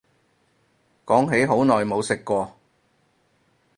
[1.05, 2.55] 講起好耐冇食過